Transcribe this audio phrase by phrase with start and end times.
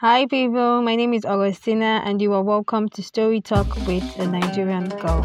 [0.00, 0.82] Hi, people.
[0.82, 5.24] My name is Augustina, and you are welcome to Story Talk with a Nigerian Girl.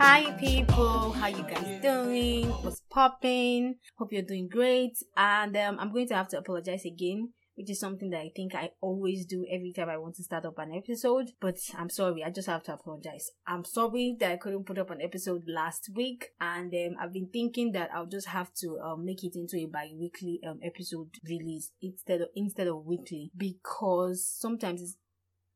[0.00, 1.12] Hi, people.
[1.12, 2.48] How you guys doing?
[2.48, 3.76] What's popping?
[3.96, 4.98] Hope you're doing great.
[5.16, 8.54] And um, I'm going to have to apologize again which is something that I think
[8.54, 11.32] I always do every time I want to start up an episode.
[11.42, 13.32] But I'm sorry, I just have to apologize.
[13.46, 17.28] I'm sorry that I couldn't put up an episode last week, and um, I've been
[17.30, 21.72] thinking that I'll just have to um, make it into a bi-weekly um, episode release
[21.82, 24.96] instead of instead of weekly because sometimes it's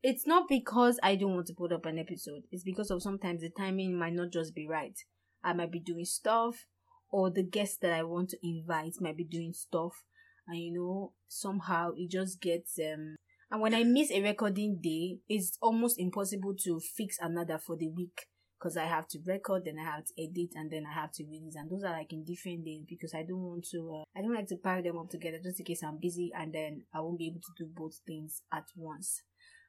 [0.02, 2.42] it's not because I don't want to put up an episode.
[2.52, 4.98] It's because of sometimes the timing might not just be right.
[5.42, 6.66] I might be doing stuff,
[7.10, 10.02] or the guests that I want to invite might be doing stuff
[10.46, 13.16] and you know somehow it just gets um
[13.50, 17.88] and when I miss a recording day, it's almost impossible to fix another for the
[17.88, 18.26] week
[18.58, 21.24] because I have to record, then I have to edit, and then I have to
[21.24, 21.54] release.
[21.54, 24.34] And those are like in different days because I don't want to, uh, I don't
[24.34, 27.18] like to pile them up together just in case I'm busy and then I won't
[27.18, 29.22] be able to do both things at once.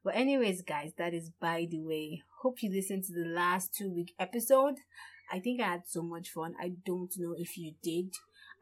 [0.04, 2.24] But, anyways, guys, that is by the way.
[2.42, 4.76] Hope you listened to the last two week episode.
[5.32, 6.56] I think I had so much fun.
[6.60, 8.14] I don't know if you did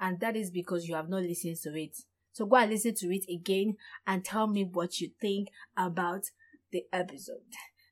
[0.04, 1.98] and that is because you have not listened to it.
[2.34, 6.24] So go and listen to it again and tell me what you think about
[6.74, 7.38] the episode.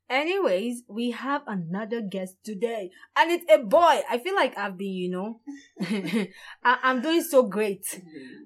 [0.10, 4.02] Anyways, we have another guest today, and it's a boy.
[4.10, 5.40] I feel like I've been, you know,
[6.66, 7.86] I- am doing so great.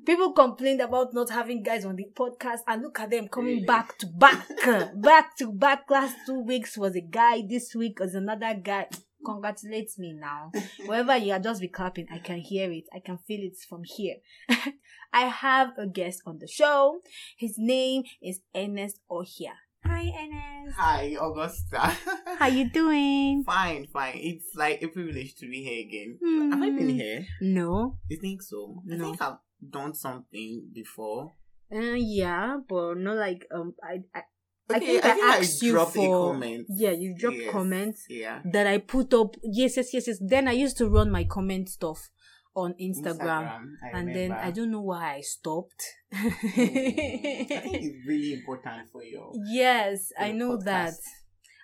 [0.06, 3.98] People complained about not having guys on the podcast, and look at them coming back
[3.98, 4.48] to back,
[4.96, 5.90] back to back.
[5.90, 8.86] Last two weeks was a guy, this week was another guy
[9.26, 10.52] congratulate me now.
[10.86, 12.08] Wherever you are, just be clapping.
[12.12, 12.86] I can hear it.
[12.94, 14.16] I can feel it from here.
[15.14, 17.02] I have a guest on the show.
[17.38, 19.54] His name is Ernest Ohia.
[19.86, 20.78] Hi, Ernest.
[20.78, 21.80] Hi, Augusta.
[22.40, 23.44] How you doing?
[23.46, 24.16] fine, fine.
[24.16, 26.18] It's like a privilege to be here again.
[26.24, 26.54] Mm.
[26.54, 27.26] Have I been here?
[27.42, 27.98] No.
[28.10, 28.82] You think so?
[28.84, 28.96] No.
[28.96, 29.38] I think I've
[29.70, 31.34] done something before.
[31.72, 33.74] Uh, yeah, but not like um.
[33.84, 34.22] I, I
[34.70, 36.66] Okay, I think I, think I asked I you for comment.
[36.70, 38.06] Yeah, you dropped yes, comments.
[38.10, 38.42] Yeah.
[38.46, 39.36] That I put up.
[39.44, 40.18] Yes, yes, yes, yes.
[40.20, 42.10] Then I used to run my comment stuff
[42.56, 45.84] on Instagram, Instagram and then I don't know why I stopped.
[46.14, 49.32] mm, I think it's really important for you.
[49.48, 50.64] Yes, I know podcast.
[50.64, 50.94] that.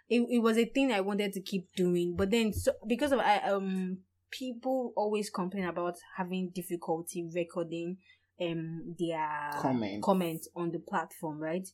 [0.09, 3.19] It, it was a thing I wanted to keep doing, but then so because of
[3.19, 7.97] I um people always complain about having difficulty recording
[8.41, 11.67] um their comment comments on the platform, right?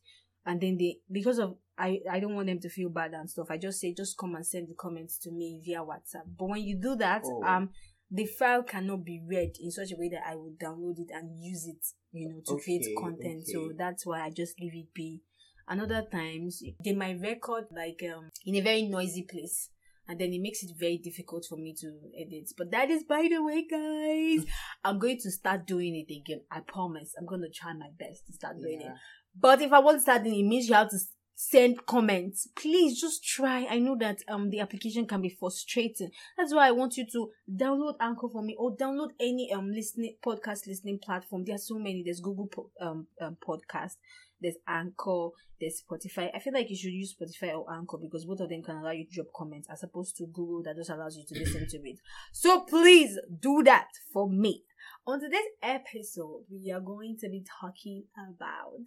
[0.47, 3.47] And then they because of I I don't want them to feel bad and stuff.
[3.51, 6.25] I just say just come and send the comments to me via WhatsApp.
[6.39, 7.43] But when you do that, oh.
[7.43, 7.69] um
[8.09, 11.43] the file cannot be read in such a way that I will download it and
[11.43, 13.43] use it, you know, to okay, create content.
[13.43, 13.51] Okay.
[13.51, 15.21] So that's why I just leave it be.
[15.67, 19.69] Another times they might record like um in a very noisy place
[20.07, 22.49] and then it makes it very difficult for me to edit.
[22.57, 24.45] But that is by the way, guys.
[24.85, 26.43] I'm going to start doing it again.
[26.49, 27.13] I promise.
[27.19, 28.91] I'm going to try my best to start doing yeah.
[28.91, 28.93] it.
[29.39, 30.97] But if I want to start doing it, means you have to
[31.39, 32.47] send comments.
[32.55, 33.67] Please just try.
[33.69, 36.09] I know that um the application can be frustrating.
[36.35, 40.15] That's why I want you to download Anchor for me or download any um listening
[40.25, 41.45] podcast listening platform.
[41.45, 42.01] There are so many.
[42.03, 43.97] There's Google po- um, um podcast.
[44.41, 45.29] There's Anchor.
[45.59, 46.29] There's Spotify.
[46.35, 48.91] I feel like you should use Spotify or Anchor because both of them can allow
[48.91, 51.77] you to drop comments as opposed to Google that just allows you to listen to
[51.89, 51.99] it.
[52.31, 54.63] So please do that for me.
[55.05, 58.85] On today's episode, we are going to be talking about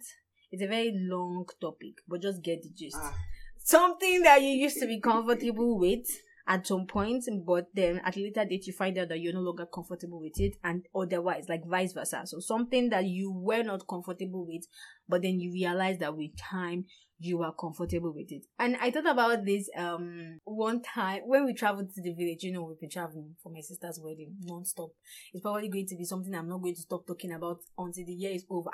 [0.51, 2.97] it's a very long topic, but just get the gist.
[2.99, 3.15] Ah.
[3.57, 6.07] Something that you used to be comfortable with
[6.47, 9.41] at some point, but then at a later date you find out that you're no
[9.41, 12.23] longer comfortable with it, and otherwise, like vice versa.
[12.25, 14.65] So something that you were not comfortable with,
[15.07, 16.85] but then you realize that with time
[17.21, 18.45] you are comfortable with it.
[18.57, 22.43] And I thought about this um one time when we traveled to the village.
[22.43, 24.89] You know, we've been traveling for my sister's wedding non-stop.
[25.31, 28.13] It's probably going to be something I'm not going to stop talking about until the
[28.13, 28.71] year is over.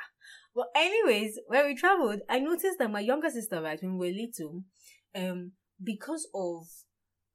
[0.56, 4.18] But anyways, when we traveled, I noticed that my younger sister, right, when we were
[4.18, 4.64] little,
[5.16, 5.52] um,
[5.84, 6.67] because of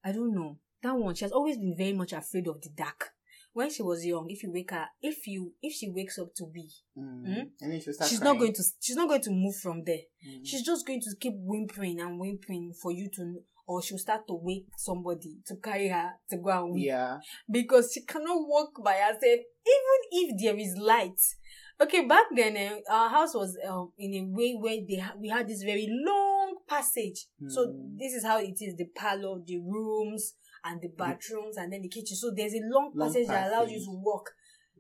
[0.05, 3.11] I don't know that one, she has always been very much afraid of the dark
[3.53, 6.47] when she was young, if you wake her, if you if she wakes up to
[6.47, 6.69] be,
[6.99, 7.27] mm.
[7.27, 8.21] Mm, and then she's crying.
[8.21, 10.01] not going to she's not going to move from there.
[10.27, 10.41] Mm.
[10.45, 14.35] She's just going to keep whimpering and whimpering for you to, or she'll start to
[14.35, 16.87] wake somebody to carry her to go and weep.
[16.87, 17.19] Yeah,
[17.51, 21.21] because she cannot walk by herself, even if there is light.
[21.81, 25.29] Okay, back then uh, our house was uh, in a way where they ha- we
[25.29, 27.27] had this very long passage.
[27.49, 27.99] So mm.
[27.99, 30.35] this is how it is: the parlor, the rooms
[30.65, 32.17] and the bathrooms and then the kitchen.
[32.17, 34.31] So there's a long, long passage, that allows you to walk.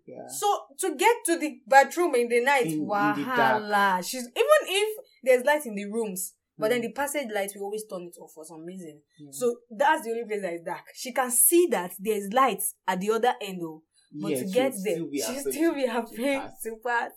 [0.06, 0.26] Yeah.
[0.28, 0.46] So
[0.80, 3.98] to get to the bathroom in the night, in, wahala.
[3.98, 6.34] In She's even if there's light in the rooms.
[6.58, 6.82] But then Mm.
[6.82, 9.00] the passage light, we always turn it off for some reason.
[9.18, 9.30] Yeah.
[9.32, 10.84] So that's the only place that is dark.
[10.94, 13.82] She can see that there's light at the other end, though.
[14.12, 17.12] But Yeah, to get there, she'll still be afraid to pass.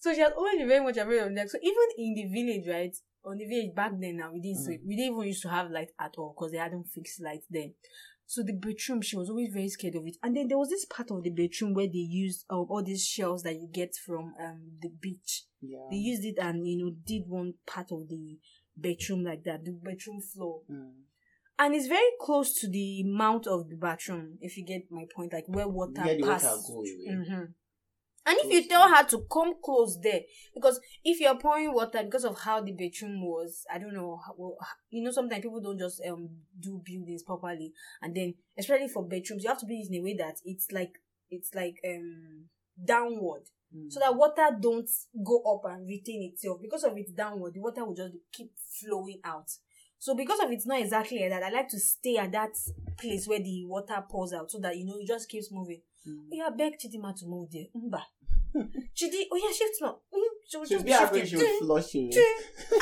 [0.00, 1.52] So she has always been very much afraid of next.
[1.52, 2.96] So even in the village, right?
[3.24, 4.64] On the village back then, now we didn't Mm.
[4.64, 7.42] say we didn't even used to have light at all because they hadn't fixed light
[7.50, 7.74] then.
[8.26, 10.16] So the bedroom, she was always very scared of it.
[10.22, 13.04] And then there was this part of the bedroom where they used um, all these
[13.06, 15.44] shells that you get from um the beach.
[15.60, 15.78] Yeah.
[15.90, 18.38] They used it and you know did one part of the
[18.76, 20.92] bedroom like that, the bedroom floor Mm.
[21.58, 25.32] and it's very close to the mouth of the bathroom if you get my point
[25.32, 27.24] like where water water passes go away.
[27.26, 27.44] hmm
[28.24, 30.20] and if you tell her to come close there
[30.54, 34.56] because if you're pouring water because of how the bedroom was i don't know well,
[34.90, 36.28] you know sometimes people don't just um
[36.60, 40.14] do buildings properly and then especially for bedrooms you have to be in a way
[40.14, 40.98] that it's like
[41.30, 42.44] it's like um
[42.84, 43.42] downward.
[43.74, 43.90] Mm.
[43.90, 44.88] so that water don't
[45.24, 46.60] go up and retain itself.
[46.60, 49.50] Because of its downward the water will just keep flowing out.
[49.98, 52.50] So because of it's not exactly like that i like to stay at that
[52.98, 55.80] place where the water pours out so that you know it just keeps moving
[56.30, 58.02] Yeah beg chidima to move there Mba.
[58.94, 61.26] chidi oh yeah shift now she She'll just be shifting.
[61.26, 62.10] she will flush you.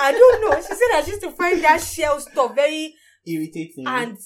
[0.01, 2.95] i don't know she said that she used to find that shell stuff very
[3.27, 3.85] Irritating.
[3.87, 4.17] and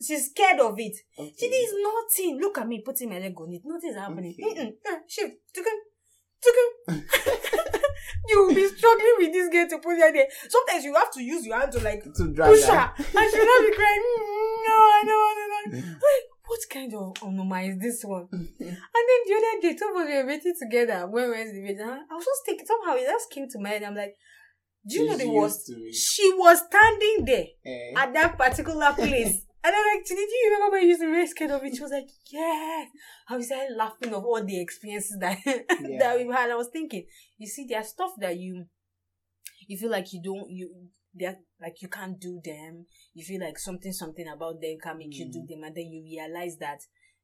[0.00, 1.34] she's scared of it okay.
[1.38, 2.38] Chidi is nothing.
[2.40, 3.62] Look at me putting my leg on it.
[3.64, 4.34] Nothing is happening.
[4.40, 4.66] Okay.
[4.66, 4.98] Mm-mm.
[5.08, 5.36] Shift.
[5.54, 5.76] Tukum.
[6.44, 7.02] Tukum.
[8.28, 10.26] you will be struggling with this girl to put her there.
[10.48, 12.92] Sometimes you have to use your hand to like to push her.
[12.96, 14.04] And she'll not be crying.
[14.04, 16.00] "Mm, no, I don't want to.
[16.60, 18.28] What kind of onoma is this one?
[18.32, 21.54] And then the other day, two of us were waiting together when we went to
[21.60, 21.80] the village.
[22.10, 23.82] I was just thinking, somehow it just came to my head.
[23.84, 24.14] I'm like,
[24.86, 25.68] do you know the worst?
[25.68, 25.94] used to it.
[25.94, 27.92] She was standing there Eh?
[27.96, 29.46] at that particular place.
[29.62, 31.76] And I'm like, did you remember when you used to be very scared of it?
[31.76, 32.84] She was like, yeah.
[33.28, 36.50] I was started laughing of all the experiences that that we've had.
[36.50, 37.04] I was thinking,
[37.36, 38.64] you see, there's stuff that you
[39.68, 42.86] you feel like you don't you they're like you can't do them.
[43.14, 45.48] You feel like something something about them can make you do Mm.
[45.48, 46.80] them, and then you realize that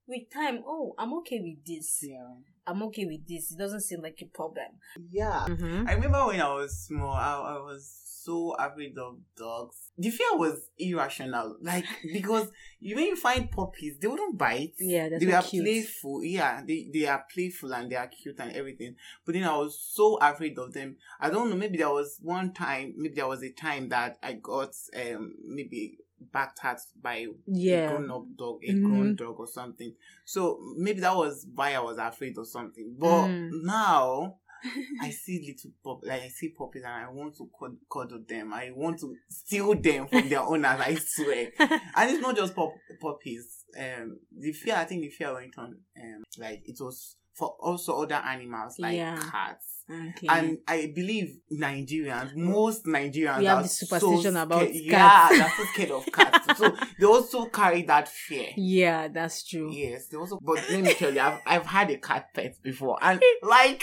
[0.06, 2.00] with time, oh, I'm okay with this.
[2.02, 2.34] Yeah.
[2.66, 3.52] I'm okay with this.
[3.52, 4.66] It doesn't seem like a problem.
[5.10, 5.46] Yeah.
[5.48, 5.88] Mm-hmm.
[5.88, 9.92] I remember when I was small, I, I was so afraid of dogs.
[9.96, 11.56] The fear was irrational.
[11.62, 14.74] Like, because you, when you find puppies, they wouldn't bite.
[14.80, 15.64] Yeah, that's they so are cute.
[15.64, 16.24] playful.
[16.24, 18.96] Yeah, they, they are playful and they are cute and everything.
[19.24, 20.96] But then I was so afraid of them.
[21.20, 24.34] I don't know, maybe there was one time, maybe there was a time that I
[24.34, 27.88] got um maybe backed at by a Yeah.
[27.90, 28.82] grown up dog, a Mhm.
[28.84, 29.94] grown dog or something.
[30.24, 32.94] So maybe that was why I was afraid or something.
[32.98, 33.50] But Mm.
[33.64, 34.38] now
[35.02, 38.52] I see little pup, like I see puppies, and I want to cud- cuddle them.
[38.54, 40.80] I want to steal them from their owners.
[40.80, 41.52] I swear.
[41.94, 43.64] And it's not just pup- puppies.
[43.78, 45.78] Um, the fear, I think the fear went on.
[46.02, 49.16] Um, like it was for also other animals like Yeah.
[49.30, 49.75] cats.
[49.90, 50.26] Okay.
[50.28, 54.98] And I believe Nigerians, most Nigerians, We have the superstition so about scared- Yeah,
[55.28, 55.38] cats.
[55.38, 56.46] they're so scared of cats.
[56.58, 58.48] so they also carry that fear.
[58.56, 59.70] yeah, that's true.
[59.72, 60.38] Yes, they also.
[60.42, 63.82] But let me tell you, I've I've had a cat pet before, and like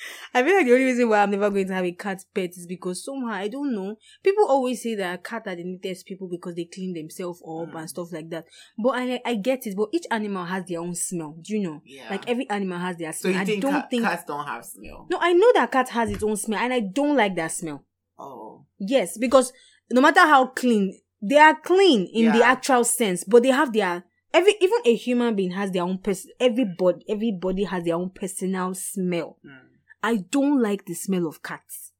[0.34, 2.50] I feel like the only reason why I'm never going to have a cat pet
[2.50, 3.96] is because somehow I don't know.
[4.22, 7.78] People always say that cat are the neatest people because they clean themselves up Mm.
[7.80, 8.44] and stuff like that.
[8.82, 9.76] But I I get it.
[9.76, 11.36] But each animal has their own smell.
[11.42, 11.82] Do you know?
[11.84, 12.08] yeah.
[12.10, 13.32] Like every animal has their smell.
[13.32, 14.02] so you I think, don't cat- think.
[14.04, 15.06] cats don't have smell?
[15.10, 17.84] No, I know that cat has its own smell, and I don't like that smell.
[18.18, 19.52] Oh, Yes, because
[19.90, 24.04] no matter how clean they are, clean in the actual sense, but they have their
[24.32, 26.30] every even a human being has their own person.
[26.38, 29.38] Everybody, everybody has their own personal smell.
[29.44, 29.58] mm.
[30.02, 31.92] I don't like the smell of cats.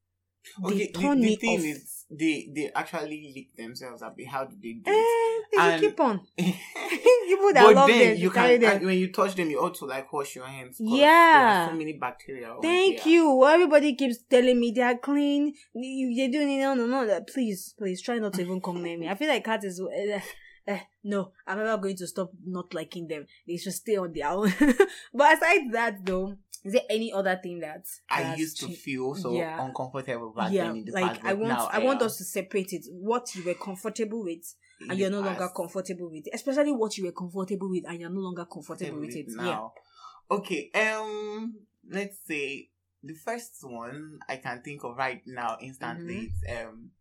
[0.63, 0.77] okay.
[0.77, 1.65] They The, turn the me thing off.
[1.65, 4.17] is, they they actually lick themselves up.
[4.27, 5.45] How do they do Eh, it?
[5.51, 6.21] they And- keep on.
[7.29, 8.85] People that but love then them, you can them.
[8.85, 10.77] when you touch them, you ought to like wash your hands.
[10.79, 11.69] Yeah.
[11.69, 12.55] so many bacteria.
[12.61, 13.45] Thank you.
[13.45, 15.53] Everybody keeps telling me they are clean.
[15.75, 16.61] You, you're doing it.
[16.61, 17.21] No, no, no.
[17.31, 19.07] Please, please try not to even come near me.
[19.07, 19.79] I feel like cats is.
[19.79, 20.19] Uh,
[20.67, 23.25] uh, no, I'm never going to stop not liking them.
[23.47, 24.51] They should stay on their own.
[25.13, 28.81] but aside that, though, is there any other thing that I used to changed?
[28.81, 29.63] feel so Yeah.
[29.63, 31.21] uncomfortable back yeah, in the like past.
[31.25, 32.85] I want, now I want us to separate it.
[32.91, 37.11] What you were comfortable with, and you're no longer comfortable with, especially what you were
[37.11, 39.27] comfortable with, and you're no longer comfortable with it.
[39.29, 39.43] Yeah.
[39.43, 39.73] now.
[40.31, 41.55] Okay, um,
[41.89, 42.69] let's say
[43.03, 46.55] the first one I can think of right now instantly Mm-hmm.
[46.55, 46.91] is um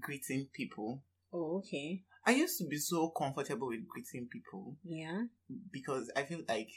[0.00, 1.02] greeting people.
[1.32, 2.04] Oh, okay.
[2.24, 5.22] I used to be so comfortable with greeting people Yeah.
[5.72, 6.68] because I feel like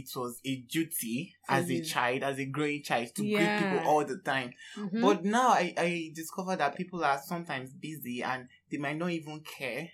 [0.00, 1.78] it was a duty as you.
[1.80, 4.52] a child, as a growing child, to greet people all the time.
[4.76, 5.00] Mhm.
[5.00, 9.40] But now I, I discover that people are sometimes busy and they might not even
[9.58, 9.88] care.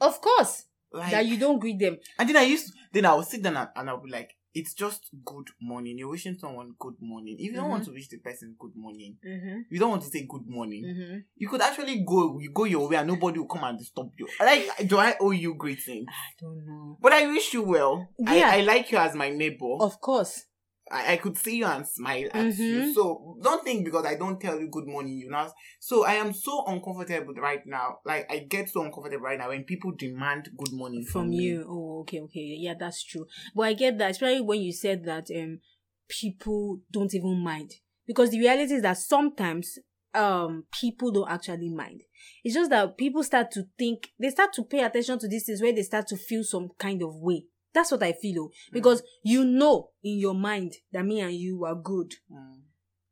[0.00, 1.96] of course, Like that you don't greet them.
[2.18, 4.72] And then I used, then I would sit down and, and I'll be like, it's
[4.74, 5.98] just good morning.
[5.98, 7.36] You're wishing someone good morning.
[7.38, 7.70] If you don't Mm-hmm.
[7.72, 9.58] want to wish the person good morning, Mm-hmm.
[9.70, 10.82] you don't want to say good morning.
[10.84, 11.16] Mm-hmm.
[11.36, 14.26] You could actually go, you go your way, and nobody will come and disturb you.
[14.40, 16.06] Like, do I owe you greeting?
[16.08, 16.98] I don't know.
[17.02, 18.08] But I wish you well.
[18.18, 18.50] Yeah.
[18.50, 19.76] I, I like you as my neighbor.
[19.80, 20.44] Of course.
[20.90, 22.80] I, I could see you and smile at you.
[22.80, 22.94] Mhm.
[22.94, 25.50] So don't think because I don't tell you good morning, you know.
[25.80, 27.98] So I am so uncomfortable right now.
[28.04, 31.36] Like I get so uncomfortable right now when people demand good morning from, from me.
[31.44, 31.66] you.
[31.68, 32.56] Oh, okay, okay.
[32.58, 33.26] Yeah, that's true.
[33.54, 35.60] But I get that, especially when you said that um
[36.08, 37.72] people don't even mind.
[38.06, 39.78] Because the reality is that sometimes
[40.14, 42.02] um people don't actually mind.
[42.44, 45.60] It's just that people start to think they start to pay attention to these things
[45.60, 47.44] where they start to feel some kind of way.
[47.76, 48.44] That's what I feel.
[48.44, 48.50] oh.
[48.72, 52.12] Because you know in your mind that me and you are good.
[52.32, 52.60] Mm.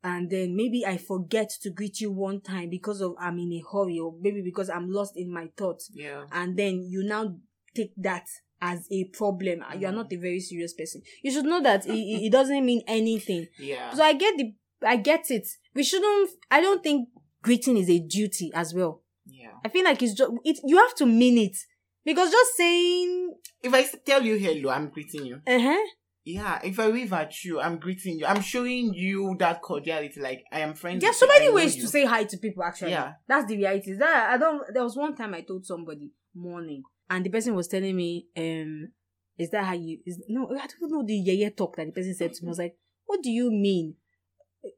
[0.03, 3.63] and then maybe I forget to greet you one time because of I'm in a
[3.71, 6.25] hurry or maybe because I'm lost in my thoughts Yeah.
[6.31, 7.35] and then you now
[7.75, 8.27] take that
[8.61, 9.95] as a problem and you are Mm.
[10.01, 13.47] not a very serious person you should know that it, it it doesn't mean anything
[13.59, 13.93] Yeah.
[13.95, 14.53] so i get the
[14.83, 17.09] i get it we shouldn't i don't think
[17.41, 19.53] greeting is a duty as well yeah.
[19.65, 21.57] i feel like it's just it you have to mean it
[22.05, 23.33] because just saying
[23.63, 25.41] If I tell you hello, I'm greeting you.
[25.47, 25.83] uh-huh
[26.23, 26.59] Yeah.
[26.63, 28.25] If I wave at you, I'm greeting you.
[28.25, 30.19] I'm showing you that cordiality.
[30.19, 31.01] Like I am friends.
[31.01, 31.83] There's so many ways you.
[31.83, 32.63] to say hi to people.
[32.63, 33.13] Actually, Yeah.
[33.27, 33.91] that's the reality.
[33.91, 34.61] Is That I don't.
[34.73, 38.89] There was one time I told somebody morning, and the person was telling me, um,
[39.37, 39.99] is that how you?
[40.05, 42.47] Is no, I don't know the yeah talk that the person said to me.
[42.49, 43.95] I was like, what do you mean?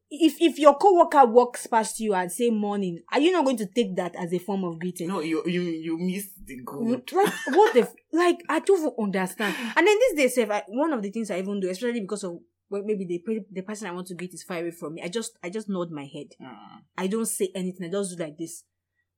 [0.09, 3.65] If if your coworker walks past you and say morning, are you not going to
[3.67, 5.07] take that as a form of greeting?
[5.07, 7.09] No, you you you missed the good.
[7.13, 9.55] Like what the like I don't understand.
[9.75, 12.23] And then this day, self, I, one of the things I even do, especially because
[12.25, 12.37] of
[12.69, 15.01] well, maybe the the person I want to greet is far away from me.
[15.03, 16.27] I just I just nod my head.
[16.41, 16.55] Mm.
[16.97, 17.87] I don't say anything.
[17.87, 18.63] I just do like this.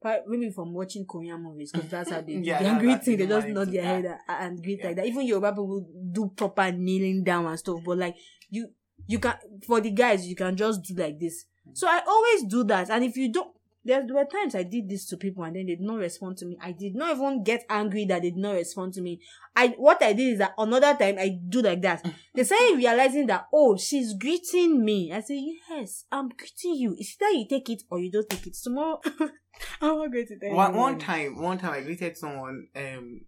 [0.01, 3.17] But maybe from watching Korean movies, because that's how they do Yeah, their that- greeting.
[3.17, 4.87] They just nod their manner head and, and greet Yeah.
[4.87, 5.05] like that.
[5.07, 7.79] Even Yoruba people do proper kneeling down and stuff.
[7.85, 8.15] But like
[8.49, 8.69] you,
[9.07, 11.45] you can for the guys, you can just do like this.
[11.73, 12.89] So I always do that.
[12.89, 15.75] And if you don't, there were times I did this to people and then they
[15.75, 16.57] did not respond to me.
[16.61, 19.21] I did not even get angry that they did not respond to me.
[19.55, 22.05] I what I did is that another time I do like that.
[22.35, 25.11] They started realizing that oh she's greeting me.
[25.13, 26.95] I say yes, I'm greeting you.
[26.97, 28.57] It's either you take it or you don't take it.
[28.61, 29.01] Tomorrow
[29.81, 32.67] I'm not going to tell One, one time, one time I greeted someone.
[32.75, 33.21] Um,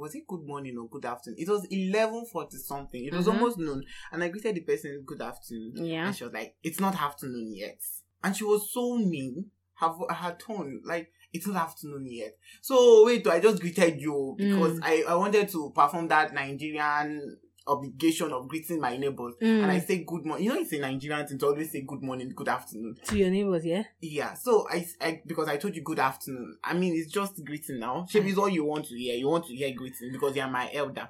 [0.00, 1.36] was it good morning or good afternoon?
[1.38, 3.04] It was eleven forty something.
[3.04, 3.34] It was Mhm.
[3.34, 5.84] almost noon, and I greeted the person good afternoon.
[5.84, 6.06] Yeah.
[6.06, 7.80] and she was like, "It's not afternoon yet,"
[8.24, 9.50] and she was so mean.
[9.74, 11.10] Her her tone like.
[11.32, 12.36] It's not afternoon yet.
[12.60, 14.82] So wait, I just greeted you because Mm.
[14.82, 19.34] I, I wanted to perform that Nigerian obligation of greeting my neighbors.
[19.40, 19.62] Mm.
[19.62, 20.46] And I say good morning.
[20.46, 22.96] You know, it's a Nigerian thing to always say good morning, good afternoon.
[23.04, 23.82] to your neighbors, yeah?
[24.00, 26.58] Yeah, so I, I because I told you good afternoon.
[26.64, 28.06] I mean, it's just greeting now.
[28.08, 29.16] Shape is all you want to hear.
[29.16, 31.08] You want to hear greeting because you're my elder.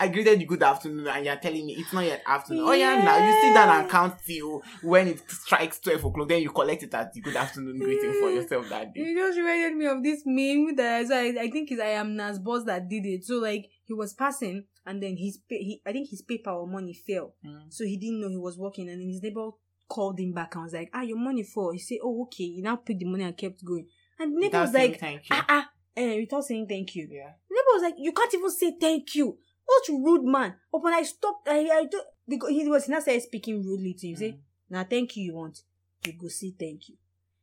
[0.00, 2.64] I greeted you good afternoon, and you're telling me it's not yet afternoon.
[2.66, 6.28] Oh yeah, now you sit down and count till when it strikes twelve o'clock.
[6.28, 9.00] Then you collect it as the good afternoon greeting for yourself that day.
[9.00, 12.16] You just reminded me of this meme that so I, I think is I am
[12.16, 13.24] Nasboi that did it.
[13.24, 16.66] So like he was passing and then his pay, he I think his paper or
[16.66, 17.34] money fell.
[17.44, 17.72] Mm.
[17.72, 19.50] So he didn't know he was working and then his neighbor
[19.88, 21.70] called him back and was like, Ah, your money fell.
[21.72, 22.44] He said, Oh, okay.
[22.44, 23.86] He now picked the money and kept going.
[24.18, 25.36] And the neighbor Without was like, thank you.
[25.36, 27.08] Ah ah eh, without saying thank you.
[27.10, 27.32] Yeah.
[27.48, 29.38] The neighbor was like, You can't even say thank you.
[29.64, 30.54] What rude man.
[30.70, 34.16] When I stopped, I I do because he was now started speaking rudely to him.
[34.16, 34.38] Say, Mm.
[34.70, 35.60] now thank you you want.
[36.06, 36.96] You go say thank you.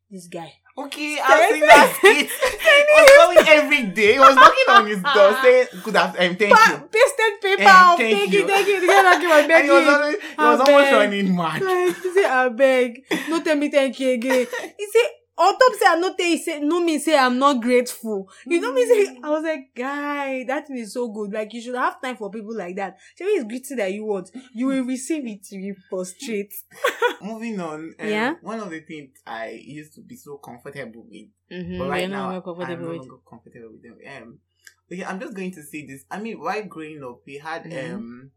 [0.10, 0.54] This guy.
[0.86, 2.30] Okay, I've seen that skit.
[2.90, 4.14] He was going every day.
[4.14, 6.90] He was knocking on his door saying good afternoon, um, thank Pa- you.
[6.90, 7.70] pasted paper.
[7.70, 8.48] Um, of thank thank you, you.
[8.48, 8.82] thank you.
[8.82, 10.94] The guy that came and And he was always, he was almost beg.
[10.94, 11.62] running mad.
[12.04, 13.04] He say, I beg.
[13.30, 14.48] No tell me thank you again.
[14.78, 15.06] He say,
[15.40, 18.30] on top say I tell you say no me say I'm not grateful.
[18.46, 21.32] You know me say I was like, guy, that thing is so good.
[21.32, 22.98] Like you should have time for people like that.
[23.18, 24.30] Tell me it's greeting that you want.
[24.54, 26.54] You will receive it to you prostrate.
[27.22, 27.94] Moving on.
[28.00, 28.34] Um, Yeah?
[28.42, 31.80] One of the things I used to be so comfortable with, Mm-hmm.
[31.80, 32.44] but right now I'm
[32.82, 33.98] no longer comfortable with them.
[34.08, 34.40] Um,
[34.92, 36.06] okay, I'm just going to say this.
[36.12, 37.96] I mean, while growing up, we had Mhm.
[37.96, 38.32] um,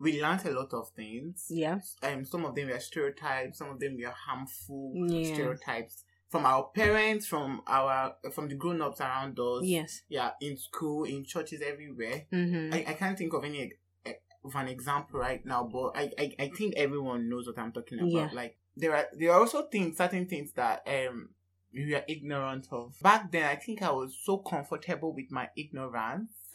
[0.00, 1.46] we learned a lot of things.
[1.48, 1.78] Yeah.
[2.02, 3.58] Um, some of them were stereotypes.
[3.58, 5.32] Some of them were harmful Yeah.
[5.34, 9.64] stereotypes from our parents, from our from the grown ups around us.
[9.64, 10.02] Yes.
[10.08, 12.26] Yeah, in school, in churches, everywhere.
[12.32, 12.74] Mm-hmm.
[12.74, 13.72] I, I can't think of any
[14.04, 14.12] eh,
[14.44, 17.98] of an example right now, but I, I, I think everyone knows what I'm talking
[17.98, 18.10] about.
[18.10, 18.28] Yeah.
[18.32, 21.30] Like there are there are also things certain things that um
[21.72, 22.94] we are ignorant of.
[23.00, 26.30] Back then I think I was so comfortable with my ignorance.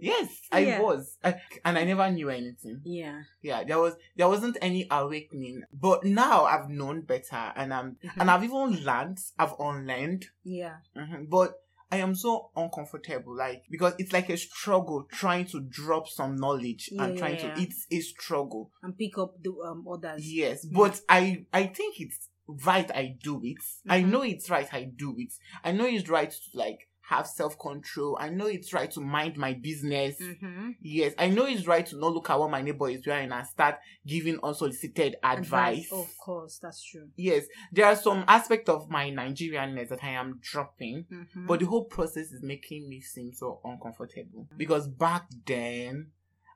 [0.00, 0.80] Yes, I Yeah.
[0.80, 1.16] was.
[1.22, 2.80] I, and I never knew anything.
[2.84, 3.22] yeah.
[3.42, 5.62] Yeah, there was there wasn't any awakening.
[5.72, 8.10] But now I've known better and I'm Mhm.
[8.20, 10.26] and I've even learned, I've unlearned.
[10.44, 10.76] Yeah.
[10.96, 11.28] Mhm.
[11.28, 11.54] But
[11.92, 16.88] I am so uncomfortable, like because it's like a struggle trying to drop some knowledge
[16.92, 17.62] Yeah, and trying yeah, to.
[17.62, 18.70] It's a struggle.
[18.82, 20.20] and pick up the um others.
[20.32, 22.88] Yes, but I I think it's right.
[22.92, 23.58] I do it.
[23.88, 24.08] I Mhm.
[24.10, 24.72] know it's right.
[24.72, 25.32] I do it.
[25.64, 28.16] I know it's right to like have self control.
[28.20, 30.16] I know it's right to mind my business.
[30.20, 30.70] Mm-hmm.
[30.80, 33.46] Yes, I know it's right to not look at what my neighbor is wearing and
[33.46, 33.76] start
[34.06, 35.88] giving unsolicited advice.
[35.92, 37.08] Oh, of course, that's true.
[37.16, 41.46] Yes, there are some aspect of my Nigerianness that I am dropping, Mm-hmm.
[41.46, 44.46] but the whole process is making me seem so uncomfortable.
[44.56, 46.10] Because back then,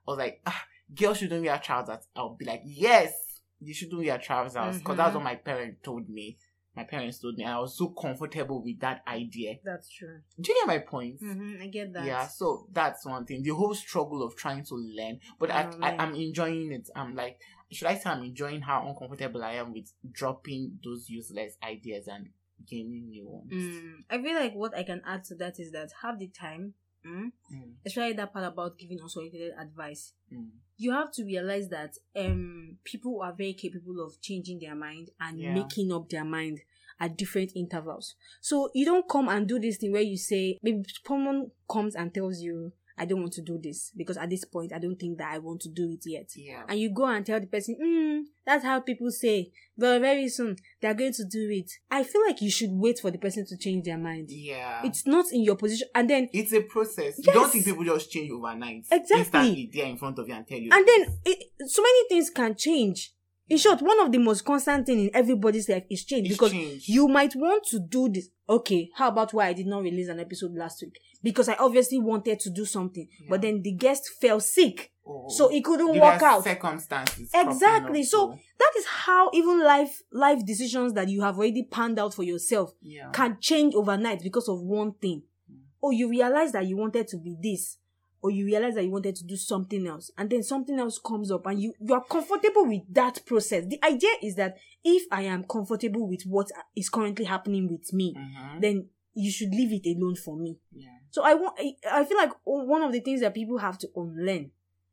[0.06, 2.06] I was like, ah, girls shouldn't wear trousers.
[2.14, 3.12] I'll be like, yes,
[3.60, 4.78] you shouldn't wear trousers.
[4.78, 5.14] Because that's Mhm.
[5.16, 6.36] what my parents told me.
[6.76, 7.44] My parents told me.
[7.44, 9.54] I was so comfortable with that idea.
[9.64, 10.20] that's true.
[10.40, 11.20] Do you get my point?
[11.22, 11.62] Mm-hmm.
[11.62, 12.04] I get that.
[12.04, 13.42] Yeah, so that's one thing.
[13.42, 15.96] The whole struggle of trying to learn, but I, I.
[15.96, 16.90] I'm enjoying it.
[16.96, 17.38] I'm like,
[17.70, 22.28] should I say I'm enjoying how uncomfortable I am with dropping those useless ideas and
[22.68, 23.52] gaining new ones?
[23.52, 26.74] Mm, I feel like what I can add to that is that have the time,
[27.06, 30.12] mm, Mm, especially that part about giving unsolicited advice.
[30.32, 30.48] mm.
[30.76, 35.38] You have to realize that um people are very capable of changing their mind and
[35.38, 35.54] Yeah.
[35.54, 36.60] making up their mind
[37.00, 38.14] at different intervals.
[38.40, 42.12] So you don't come and do this thing where you say maybe someone comes and
[42.12, 45.18] tells you I don't want to do this because at this point I don't think
[45.18, 46.28] that I want to do it yet.
[46.36, 46.62] Yeah.
[46.68, 50.56] and you go and tell the person, mm, that's how people say, but very soon
[50.80, 51.70] they're going to do it.
[51.90, 54.26] I feel like you should wait for the person to change their mind.
[54.30, 54.82] Yeah.
[54.84, 57.18] It's not in your position, and then It's a process.
[57.18, 58.84] You don't think people just change overnight.
[58.90, 59.18] Exactly.
[59.18, 60.70] Instantly, they're in front of you and tell you.
[60.72, 63.12] and then it, so many things can change.
[63.46, 66.52] In short, one of the most constant thing in everybody's life is change It's because
[66.52, 66.88] change.
[66.88, 68.28] you might want to do this.
[68.48, 70.96] Okay, how about why I did not release an episode last week?
[71.24, 75.28] Because I obviously wanted to do something, but then the guest fell sick, Oh.
[75.28, 76.44] so it couldn't work out.
[76.44, 77.30] Circumstances.
[77.34, 78.02] Exactly.
[78.04, 82.22] So that is how even life life decisions that you have already panned out for
[82.22, 83.10] yourself yeah.
[83.12, 85.22] can change overnight because of one thing.
[85.50, 85.56] Mm.
[85.82, 87.76] Or you realize that you wanted to be this,
[88.22, 91.30] or you realize that you wanted to do something else, and then something else comes
[91.30, 93.66] up, and you you are comfortable with that process.
[93.66, 98.14] The idea is that if I am comfortable with what is currently happening with me,
[98.16, 98.60] Mhm.
[98.62, 100.58] then you should leave it alone for me.
[100.72, 100.88] yeah.
[101.10, 101.58] So I want.
[101.58, 104.50] I- I feel like one of the things that people have to unlearn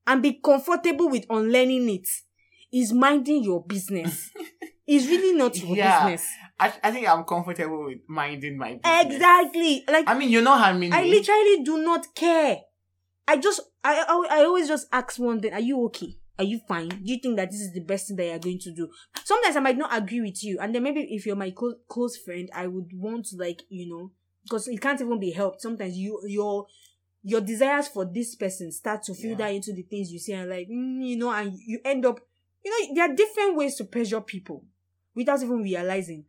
[0.07, 2.07] and be comfortable with unlearning it
[2.71, 4.29] is minding your business.
[4.87, 6.05] it's really not your Yeah.
[6.05, 6.29] business.
[6.59, 9.15] I, I think I'm comfortable with minding my business.
[9.15, 9.83] Exactly.
[9.87, 12.57] Like I mean, you're not harming I literally do not care.
[13.27, 16.17] I just I, I I always just ask one thing: Are you okay?
[16.41, 16.89] Are you fine?
[16.89, 18.89] Do you think that this is the best thing that you're going to do?
[19.23, 22.17] Sometimes I might not agree with you, and then maybe if you're my close close
[22.17, 25.61] friend, I would want to like you know because it can't even be helped.
[25.61, 26.65] Sometimes you your
[27.21, 29.49] your desires for this person start to filter Yeah.
[29.49, 32.19] into the things you say, and like mm, you know, and you end up
[32.65, 34.65] you know there are different ways to pressure people
[35.13, 36.25] without even realizing.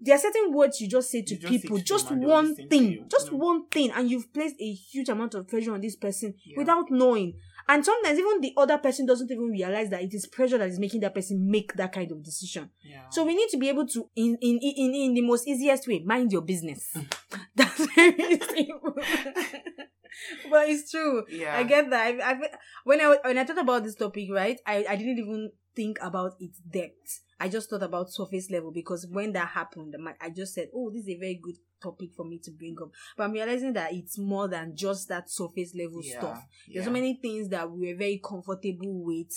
[0.00, 2.56] There are certain words you just say to just people, just them and they'll one
[2.56, 3.38] thing, just Mm.
[3.38, 6.54] one thing, and you've placed a huge amount of pressure on this person Yeah.
[6.56, 7.34] without knowing.
[7.68, 10.78] And sometimes even the other person doesn't even realize that it is pressure that is
[10.78, 12.70] making that person make that kind of decision.
[12.82, 13.08] Yeah.
[13.10, 16.00] So we need to be able to, in in in in the most easiest way,
[16.00, 16.90] mind your business.
[16.96, 17.12] Mm.
[17.54, 18.94] That's very simple.
[20.50, 21.24] but it's true.
[21.28, 21.56] yeah.
[21.58, 22.14] I get that.
[22.14, 22.40] I, I,
[22.84, 26.32] when I when I thought about this topic, right, I, I didn't even think about
[26.40, 27.22] its depth.
[27.38, 31.04] I just thought about surface level because when that happened, I just said, "Oh, this
[31.04, 34.18] is a very good topic for me to bring up." But I'm realizing that it's
[34.18, 36.18] more than just that surface level yeah.
[36.18, 36.44] stuff.
[36.66, 36.74] Yeah.
[36.74, 39.30] There's so many things that we were very comfortable with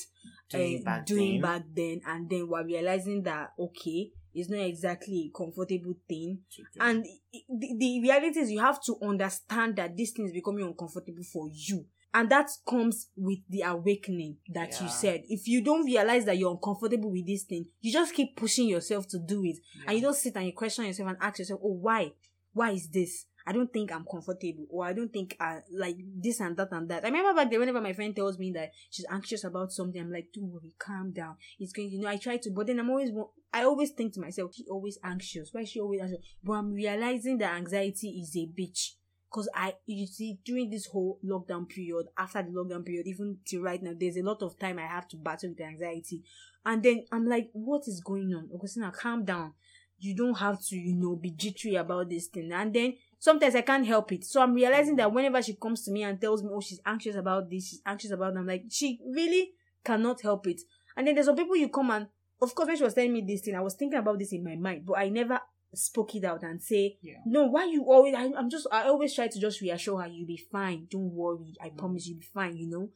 [0.50, 1.42] doing uh, back doing then.
[1.42, 6.40] back then, and then we're realizing that okay, it's not exactly a comfortable thing.
[6.80, 7.06] And
[7.48, 11.50] the, the reality is, you have to understand that this thing is becoming uncomfortable for
[11.54, 11.86] you.
[12.14, 15.24] And that comes with the awakening that you said.
[15.30, 19.08] If you don't realize that you're uncomfortable with this thing, you just keep pushing yourself
[19.10, 19.58] to do it.
[19.88, 22.12] And you don't sit and you question yourself and ask yourself, oh, why?
[22.54, 23.28] Why is this?
[23.46, 26.88] I don't think I'm comfortable, or I don't think I like this and that and
[26.90, 27.04] that.
[27.04, 30.12] I remember back then, whenever my friend tells me that she's anxious about something, I'm
[30.12, 31.38] like, don't worry, calm down.
[31.60, 33.10] It's going, you know, I try to, but then I'm always,
[33.52, 35.50] I always think to myself, she always anxious.
[35.52, 36.20] Why is she always anxious?
[36.44, 38.92] But I'm realizing that anxiety is a bitch.
[39.32, 43.62] Cause I, you see, during this whole lockdown period, after the lockdown period, even till
[43.62, 46.22] right now, there's a lot of time I have to battle with anxiety.
[46.66, 48.50] And then I'm like, what is going on?
[48.54, 49.54] Augustina, calm down.
[50.00, 52.52] You don't have to, you know, be jittery about this thing.
[52.52, 54.26] And then sometimes I can't help it.
[54.26, 57.16] So I'm realizing that whenever she comes to me and tells me, oh, she's anxious
[57.16, 59.52] about this, she's anxious about that, I'm like, she really
[59.86, 60.60] cannot help it.
[60.98, 62.08] And then there's some people you come and,
[62.42, 64.44] of course, when she was telling me this thing, I was thinking about this in
[64.44, 65.40] my mind, but I never
[65.74, 67.20] spoke it out and say, Yeah.
[67.26, 70.28] no, why you always, I, I'm just, I always try to just reassure her, you'll
[70.28, 70.88] be fine.
[70.90, 71.54] Don't worry.
[71.62, 71.78] I mm.
[71.78, 72.90] promise you'll be fine, you know?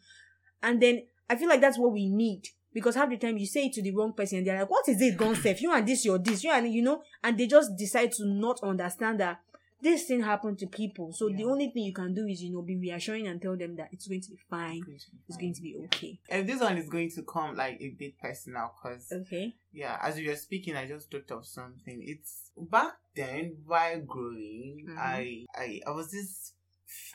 [0.61, 2.47] And then I feel like that's what we need.
[2.73, 4.87] Because half the time you say it to the wrong person and they're like, what
[4.89, 5.61] is it, gone safe?
[5.61, 8.59] You and this, you're this, you and you know, and they just decide to not
[8.63, 9.39] understand that
[9.81, 11.11] this thing happened to people.
[11.13, 13.75] So the only thing you can do is, you know, be reassuring and tell them
[13.75, 14.83] that it's going to be fine.
[15.27, 16.19] It's going to be okay.
[16.29, 19.55] And this one is going to come like a bit personal because Okay.
[19.73, 22.01] yeah, as you were speaking, I just thought of something.
[22.03, 24.97] It's back then while growing, Mhm.
[24.97, 26.53] I I I was this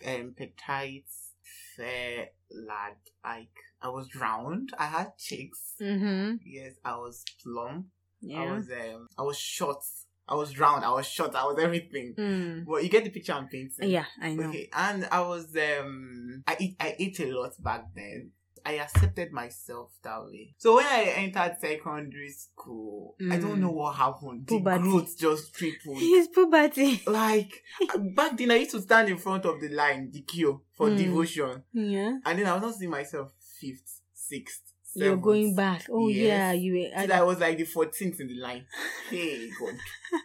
[0.06, 1.06] um petite
[1.76, 2.96] fair lad.
[3.24, 4.70] Like I was round.
[4.78, 5.74] I had cheeks.
[5.80, 6.36] Mm-hmm.
[6.44, 7.86] Yes, I was plump.
[8.36, 9.82] I was um I was short.
[10.30, 10.84] I was round.
[10.84, 11.34] I was short.
[11.34, 12.14] I was everything.
[12.16, 12.64] Mm.
[12.66, 13.90] Well, you get the picture I'm painting.
[13.90, 14.48] Yeah, I know.
[14.48, 18.30] Okay, and I was um I eat I ate a lot back then.
[18.64, 20.54] I accepted myself that way.
[20.58, 23.60] So when I entered secondary school, I don't Mm.
[23.60, 24.46] know what happened.
[24.46, 25.96] The growth just tripled.
[25.98, 27.00] It's puberty.
[27.06, 27.52] like
[28.14, 30.98] back then, I used to stand in front of the line, the queue for Mm.
[30.98, 32.18] devotion, Yeah.
[32.24, 34.62] and then I was not seeing myself fifth, sixth.
[34.94, 35.22] You're seventh.
[35.22, 35.86] going back.
[35.90, 36.26] Oh Yes.
[36.26, 37.02] yeah, you were.
[37.02, 38.66] Till I was like the 14th in the line.
[39.10, 39.74] Hey God,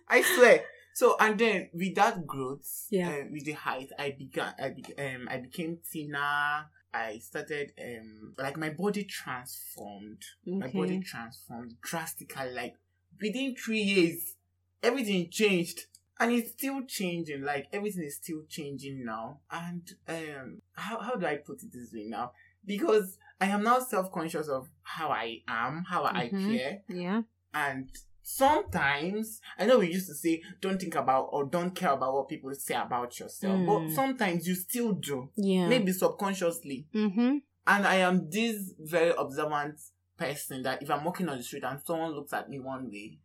[0.08, 0.63] I swear.
[0.93, 3.10] So and then with that growth, Yeah.
[3.10, 6.67] uh, with the height, I began, I be, um, I became thinner.
[6.93, 10.21] I started, um, like my body transformed.
[10.45, 12.51] My body transformed drastically.
[12.54, 12.75] Like
[13.21, 14.36] within three years,
[14.82, 15.82] everything changed,
[16.19, 17.43] and it's still changing.
[17.43, 19.39] Like everything is still changing now.
[19.51, 22.32] And um, how how do I put it this way now?
[22.65, 26.45] Because I am now self conscious of how I am, how I Mhm.
[26.48, 27.21] appear, Yeah.
[27.54, 27.89] and
[28.21, 32.30] sometimes I know we used to say don't think about or don't care about what
[32.30, 33.95] people say about yourself, but Mm.
[33.95, 35.67] sometimes you still do, Yeah.
[35.67, 36.88] maybe subconsciously.
[36.93, 37.38] Mm-hmm.
[37.67, 39.80] And I am this very observant
[40.17, 43.19] person that if I'm walking on the street and someone looks at me one way,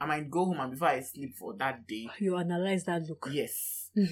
[0.00, 3.28] I might go home and before I sleep for that day, You analyze that look.
[3.32, 3.90] yes.
[3.96, 4.06] Do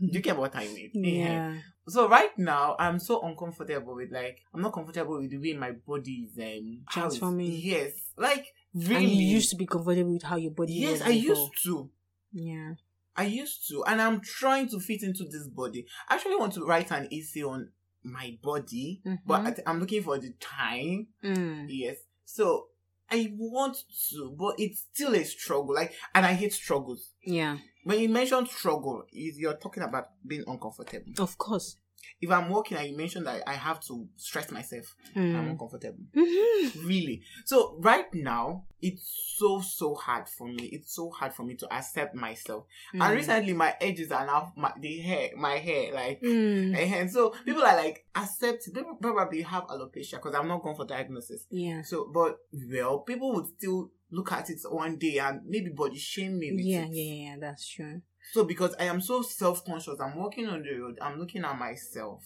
[0.00, 0.90] you get what I mean?
[0.94, 1.54] yeah.
[1.88, 5.72] So right now, I'm so uncomfortable with like I'm not comfortable with the way my
[5.72, 7.52] body is um Transforming.
[7.52, 8.96] Yes, like really.
[8.96, 11.36] And you used to be comfortable with how your body yes, I before.
[11.36, 11.90] used to.
[12.32, 12.72] Yeah.
[13.18, 15.86] I used to, and I'm trying to fit into this body.
[16.08, 17.70] I actually want to write an essay on
[18.02, 19.58] my body, but Mhm.
[19.66, 21.06] I I'm looking for the time.
[21.24, 21.66] Mm.
[21.68, 22.68] Yes, so
[23.10, 23.78] I want
[24.10, 25.74] to, but it's still a struggle.
[25.74, 27.10] Like, and I hate struggles.
[27.22, 27.58] Yeah.
[27.84, 31.12] When you mention struggle, is you're talking about being uncomfortable.
[31.18, 31.76] Of course.
[32.20, 35.50] If I'm working and you mention that I have to stress myself, I'm Mm.
[35.50, 35.98] uncomfortable.
[36.14, 36.86] Mhm.
[36.86, 37.22] Really.
[37.44, 40.64] So right now, it's so so hard for me.
[40.72, 42.64] It's so hard for me to accept myself.
[42.92, 43.14] And Mm.
[43.16, 46.20] recently, my edges are now my the hair, my hair, like.
[46.22, 46.74] Mm.
[46.76, 48.64] And so people are like accept.
[48.72, 51.46] People probably have alopecia because I'm not going for diagnosis.
[51.50, 51.82] Yeah.
[51.82, 56.38] So, but well, people would still look at it one day and maybe body shame
[56.38, 56.52] me.
[56.58, 56.88] Yeah, it.
[56.92, 58.00] yeah, yeah, yeah, that's true.
[58.32, 60.98] So because I am so self conscious, I'm walking on the road.
[61.00, 62.22] I'm looking at myself.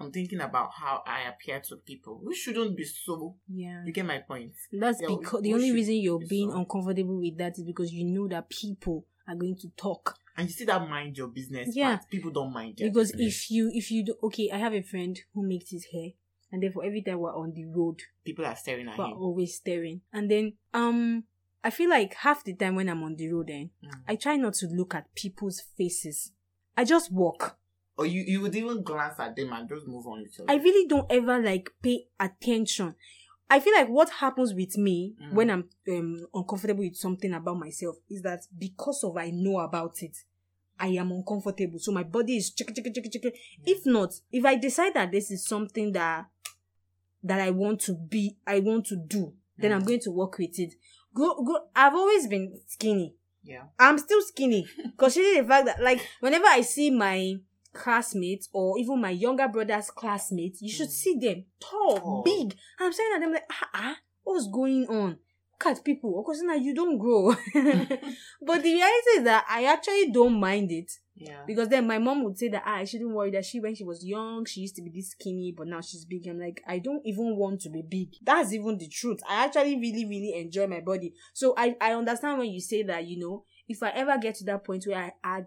[0.00, 2.20] I'm thinking about how I appear to people.
[2.24, 3.36] We shouldn't be so.
[3.48, 3.82] Yeah.
[3.84, 4.52] You get my point.
[4.72, 6.58] That's Yeah, we- because the we only reason you're be being so.
[6.58, 10.16] uncomfortable with that is because you know that people are going to talk.
[10.36, 11.76] And you see that mind your business.
[11.76, 11.96] Yeah.
[11.98, 12.08] part.
[12.10, 12.84] People don't mind it.
[12.84, 16.08] Because if you if you do okay, I have a friend who makes his hair
[16.50, 19.18] and therefore every time we're on the road, people are staring at we're him.
[19.18, 20.00] always staring.
[20.12, 21.24] And then um
[21.64, 23.90] I feel like half the time when I'm on the road then Mm.
[24.08, 26.32] I try not to look at people's faces.
[26.76, 27.58] I just walk.
[27.98, 30.54] Or you, you would even glance at them and just move on with your I
[30.54, 32.94] really don't ever like pay attention.
[33.50, 35.32] I feel like what happens with me Mm.
[35.34, 40.02] when I'm um, uncomfortable with something about myself is that because of I know about
[40.02, 40.16] it,
[40.80, 41.78] I am uncomfortable.
[41.78, 43.32] So my body is chicken, chicken, chicken, chicken.
[43.66, 46.26] If not, if I decide that this is something that
[47.24, 49.86] that I want to be, I want to do, then I'm Mm.
[49.86, 50.74] going to work with it.
[51.14, 51.58] Go, go.
[51.74, 53.14] I've always been skinny.
[53.44, 53.64] Yeah.
[53.78, 54.66] I'm still skinny.
[54.96, 57.36] Considering the fact that, like, whenever I see my
[57.72, 60.92] classmates or even my younger brother's classmates, you should Mm.
[60.92, 62.54] see them tall, big.
[62.78, 65.18] I'm saying that them like, ah, ah, what's going on?
[65.64, 66.18] Look at people.
[66.18, 67.30] Of course, now you don't grow.
[67.54, 70.92] but the reality is that I actually don't mind it
[71.26, 71.42] Yeah.
[71.46, 73.84] because then my mom would say that ah, I shouldn't worry that she when she
[73.84, 76.26] was young she used to be this skinny but now she's big.
[76.28, 78.08] I'm like I don't even want to be big.
[78.22, 79.20] That's even the truth.
[79.28, 81.14] I actually really really enjoy my body.
[81.32, 84.44] So I I understand when you say that you know if I ever get to
[84.44, 85.46] that point where I add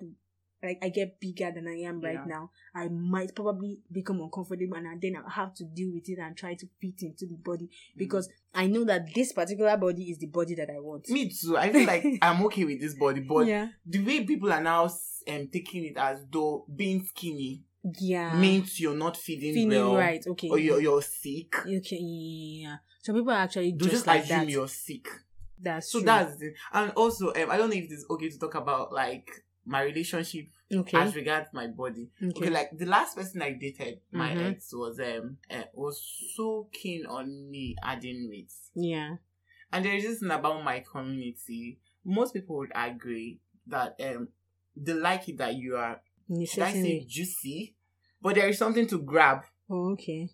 [0.64, 2.26] like I get bigger than I am right Yeah.
[2.26, 6.36] now, I might probably become uncomfortable and then I'll have to deal with it and
[6.36, 10.26] try to fit into the body because I know that this particular body is the
[10.28, 11.08] body that I want.
[11.10, 11.56] Me too.
[11.58, 13.68] I feel like I'm okay with this body, but yeah.
[13.86, 14.88] the way people are now
[15.28, 17.64] um, taking it as though being skinny
[18.00, 18.40] Yeah.
[18.40, 20.24] means you're not feeding, feeling well right.
[20.28, 20.50] Okay.
[20.50, 21.56] or you're, you're sick.
[21.66, 22.78] Okay, yeah.
[23.04, 24.50] Some people are actually just, just like assume that.
[24.50, 25.08] you're sick.
[25.62, 26.06] That's So true.
[26.06, 26.54] that's it.
[26.74, 29.30] And also, um, I don't know if it's okay to talk about like
[29.66, 30.98] my relationship okay.
[30.98, 32.10] as regards my body.
[32.22, 32.38] okay.
[32.38, 34.52] Okay, like the last person I dated, my Mhm.
[34.52, 36.02] ex was um uh, was
[36.36, 38.52] so keen on me adding weight.
[38.76, 39.16] yeah.
[39.72, 41.80] And there is this thing about my community.
[42.04, 44.30] Most people would agree that um
[44.76, 47.76] they like it that you are In a I say juicy,
[48.22, 49.40] but there is something to grab.
[49.70, 50.30] Oh, okay.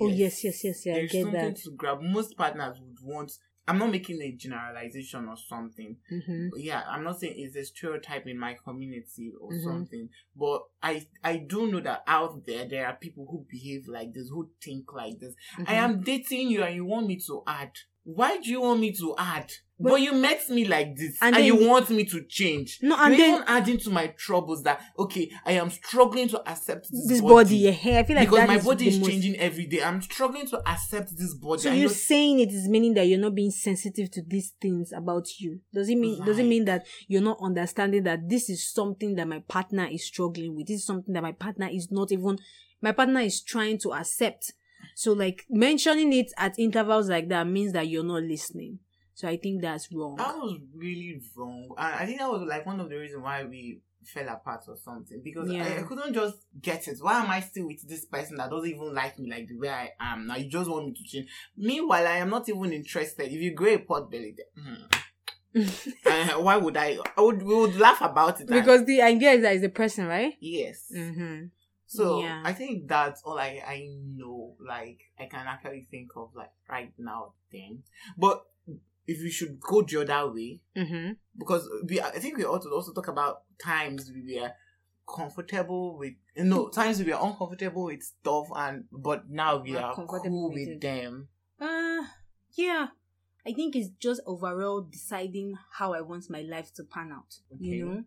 [0.00, 1.56] Oh yes, yes, yes, yeah, I There's get something that.
[1.56, 2.00] to grab.
[2.00, 3.32] Most partners would want.
[3.66, 5.96] I'm not making a generalization or something.
[6.12, 6.48] Mm-hmm.
[6.56, 9.62] Yeah, I'm not saying it's a stereotype in my community or Mhm.
[9.64, 14.12] something, but I I do know that out there there are people who behave like
[14.12, 15.34] this, who think like this.
[15.54, 15.64] Mm-hmm.
[15.66, 17.72] I am dating you and you want me to add.
[18.04, 19.50] Why do you want me to add?
[19.78, 22.78] But- But, you met me like this And and, you want me to change.
[22.80, 26.86] No, and You're then adding to my troubles that okay, I am struggling to accept
[26.92, 29.36] this, this body, yeah, eh, I feel like because my is body is most- changing
[29.36, 29.82] every day.
[29.82, 31.62] I'm struggling to accept this body.
[31.62, 34.52] So I you know- saying it is meaning that you're not being sensitive to these
[34.62, 35.60] things about you.
[35.72, 39.26] Does it mean does it mean that you're not understanding that this is something that
[39.26, 40.68] my partner is struggling with?
[40.68, 42.38] This is something that my partner is not even
[42.80, 44.52] my partner is trying to accept.
[44.94, 48.78] So like mentioning it at intervals like that means that you're not listening.
[49.14, 50.16] So I think that's wrong.
[50.16, 51.68] that was really wrong.
[51.78, 54.76] And I think that was like one of the reasons why we fell apart or
[54.76, 55.20] something.
[55.22, 56.98] Because I, I couldn't just get it.
[57.00, 59.68] Why am I still with this person that doesn't even like me like the way
[59.68, 60.26] I am?
[60.26, 61.28] Now you just want me to change.
[61.56, 63.26] Meanwhile, I am not even interested.
[63.32, 64.88] If you grow a pot belly, then,
[65.54, 65.62] hmm.
[66.06, 66.98] uh, why would I?
[67.16, 68.50] I would we would laugh about it.
[68.50, 70.34] and- because the idea is that it's the person, right?
[70.40, 70.90] yes.
[70.94, 71.46] Mm-hmm.
[71.86, 72.42] So Yeah.
[72.44, 74.56] I think that's all I I know.
[74.58, 77.34] Like I can actually think of like right now.
[77.52, 77.84] Then,
[78.18, 78.42] but
[79.06, 81.12] if we should go the other way, Mm-hmm.
[81.38, 84.50] because we I think we ought to also talk about times we were
[85.06, 89.94] comfortable with you know times we were uncomfortable with stuff and but now we are
[89.94, 91.28] comfortable cool with with them.
[91.60, 92.02] Uh,
[92.56, 92.86] yeah.
[93.46, 97.34] I think it's just overall deciding how I want my life to pan out.
[97.58, 98.04] You know,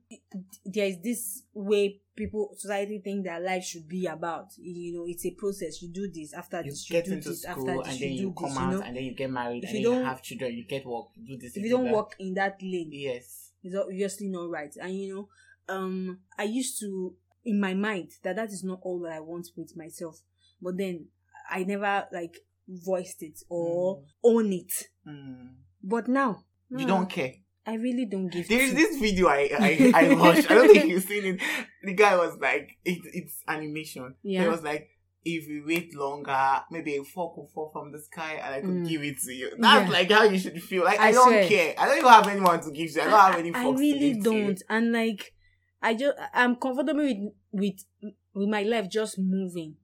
[0.66, 4.48] there is this way people society think that life should be about.
[4.58, 5.82] You know, it's a process.
[5.82, 6.90] You do this after You this.
[6.90, 7.92] you do into this school after this.
[7.94, 8.58] and then you you come this.
[8.58, 10.22] out You know, and then you get married if and you then you don't- have
[10.24, 10.56] children.
[10.56, 11.06] You get work.
[11.16, 11.56] You do this.
[11.56, 11.94] If you don't that.
[11.94, 14.76] walk in that lane, yes, it's obviously not right.
[14.82, 15.30] And you know,
[15.76, 19.50] um, I used to in my mind that that is not all that I want
[19.56, 20.20] with myself.
[20.62, 21.06] But then
[21.50, 24.72] I never like voiced it or own it.
[25.08, 25.50] Mm.
[25.84, 27.34] But now you no, don't care.
[27.66, 28.48] I really don't give.
[28.48, 28.76] There is two.
[28.78, 30.50] this video I I, I watched.
[30.50, 31.42] I don't think you've seen it.
[31.84, 34.16] The guy was like, it, it's animation.
[34.24, 34.44] Yeah.
[34.44, 34.88] He was like,
[35.26, 38.70] if we wait longer, maybe a fork will fall from the sky and I could
[38.70, 38.88] Mm.
[38.88, 39.52] give it to you.
[39.60, 39.94] That's Yeah.
[39.98, 40.84] like how you should feel.
[40.86, 41.48] Like I, I don't swear.
[41.48, 41.76] care.
[41.78, 43.02] I don't even have anyone to give to.
[43.02, 44.22] I don't have any I really you.
[44.22, 44.62] don't.
[44.70, 45.34] And like,
[45.82, 47.18] I just I'm comfortable with
[47.52, 47.76] with
[48.34, 49.76] with my life just moving.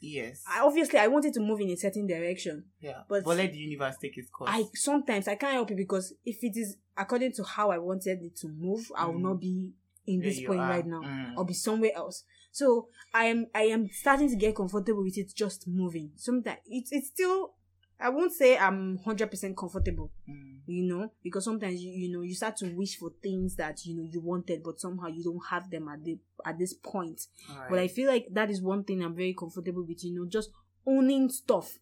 [0.00, 0.42] Yes.
[0.48, 2.64] I, obviously, I wanted to move in a certain direction.
[2.80, 3.02] yeah.
[3.08, 4.50] but- But, let the universe take its course.
[4.52, 8.22] I sometimes I can't help it because if it is according to how I wanted
[8.22, 9.22] it to move, I will Mm.
[9.22, 9.72] not be
[10.06, 10.70] in Where this point are.
[10.70, 11.00] right now.
[11.02, 11.34] Mm.
[11.36, 12.24] I'll be somewhere else.
[12.50, 16.12] So I am I am starting to get comfortable with it just moving.
[16.16, 17.54] Sometimes it's it's still
[18.00, 20.10] I won't say I'm hundred percent comfortable.
[20.28, 20.60] Mm.
[20.66, 23.96] you know because sometimes you, you know you start to wish for things that you
[23.96, 27.70] know you wanted but somehow you don't have them at the at this point Alright.
[27.70, 30.50] but i feel like that is one thing i'm very comfortable with you know just
[30.86, 31.78] owning stuff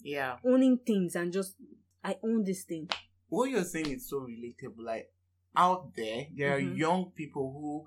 [0.00, 0.36] yeah.
[0.44, 1.54] owning things and just
[2.04, 2.88] i own this thing
[3.28, 4.84] What you're saying is so relatable.
[4.84, 5.10] Like
[5.56, 6.54] out there, there Mhm.
[6.54, 7.84] are young people who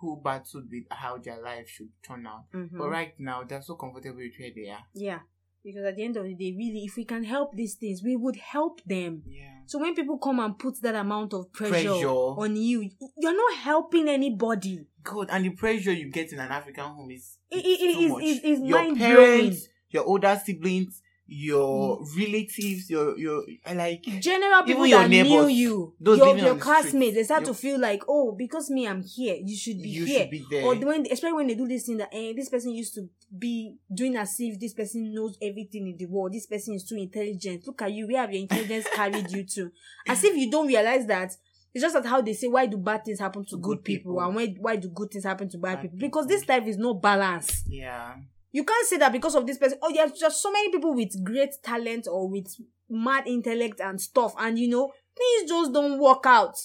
[0.00, 2.50] who battled with how their life should turn out.
[2.52, 2.76] Mhm.
[2.76, 4.84] But right now, they're so comfortable with where they are.
[4.94, 5.20] yeah
[5.64, 8.16] because at the end of the day really if we can help these things we
[8.16, 9.60] would help them Yeah.
[9.66, 12.08] so when people come and put that amount of pressure, Pressure.
[12.08, 16.84] on you you're not helping anybody God, and the pressure you get in an African
[16.84, 18.22] home is It- it's it- too it- much.
[18.22, 23.44] it- it's your parents, your older siblings, your relatives, your your
[23.74, 27.44] like general people your that knew neighbors, you, those your, your the classmates, they start
[27.46, 29.36] your- to feel like, oh, because me, I'm here.
[29.42, 30.18] You should be you here.
[30.20, 30.64] should be there.
[30.66, 33.76] Or when, especially when they do this thing that, eh, this person used to be
[33.92, 36.32] doing as if this person knows everything in the world.
[36.32, 37.66] This person is too intelligent.
[37.66, 38.06] Look at you.
[38.08, 39.70] Where have your intelligence carried you to?
[40.08, 41.32] As if you don't realize that.
[41.72, 44.14] It's just that how they say, why do bad things happen to good, good people,
[44.14, 44.26] people.
[44.26, 45.98] and why why do good things happen to bad, Bad people?
[45.98, 47.62] Because this life is no balance.
[47.68, 48.14] yeah.
[48.52, 49.78] You can't say that because of this person.
[49.80, 52.48] Oh, there's just so many people with great talent or with
[52.88, 56.56] mad intellect and stuff, and you know, things just don't work out.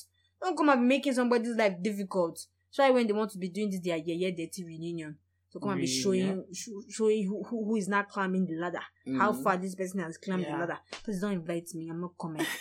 [0.42, 2.44] Don't come and be making somebody's life difficult.
[2.74, 5.18] Try when they want to be doing this, their yeah, yeah, dirty reunion.
[5.56, 8.82] So come and be showing sho- showing who, who, who is not climbing the ladder.
[9.18, 9.42] How Mm.
[9.44, 10.78] far this person has climbed the ladder.
[11.04, 11.88] Please don't invite me.
[11.90, 12.46] I'm not coming.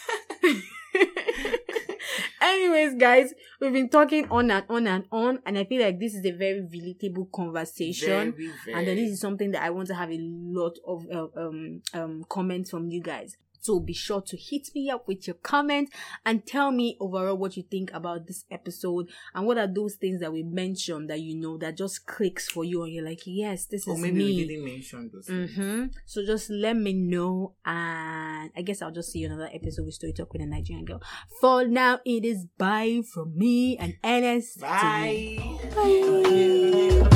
[2.41, 6.15] Anyways, guys, we've been talking on and on and on, and I feel like this
[6.15, 8.79] is a very relatable conversation Very, very.
[8.79, 11.83] and then this is something that I want to have a lot of uh, um
[11.95, 13.37] um comments from you guys.
[13.65, 15.89] So be sure to hit me up with your comment
[16.27, 20.21] and tell me overall what you think about this episode and what are those things
[20.21, 23.65] that we mentioned that you know that just clicks for you and you're like, yes,
[23.65, 24.37] this is or is maybe me.
[24.37, 25.27] we didn't mention those.
[25.29, 25.87] Mm-hmm.
[26.05, 29.95] So just let me know, and I guess I'll just see you another episode with
[29.95, 31.01] Story Talk with a Nigerian girl.
[31.41, 34.61] For now, it is bye from me and Ernest.
[34.61, 35.39] Bye.
[35.75, 37.09] Bye.